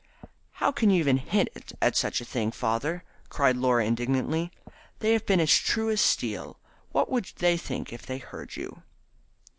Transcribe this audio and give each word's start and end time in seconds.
"How 0.53 0.71
can 0.71 0.89
you 0.89 0.97
even 0.97 1.17
hint 1.17 1.51
at 1.79 1.95
such 1.95 2.21
a 2.21 2.25
thing, 2.25 2.51
father?" 2.51 3.03
cried 3.29 3.55
Laura 3.55 3.85
indignantly. 3.85 4.51
"They 4.97 5.13
have 5.13 5.27
been 5.27 5.39
as 5.39 5.53
true 5.55 5.91
as 5.91 6.01
steel. 6.01 6.57
What 6.91 7.11
would 7.11 7.25
they 7.37 7.55
think 7.55 7.93
if 7.93 8.07
they 8.07 8.17
heard 8.17 8.55
you." 8.55 8.81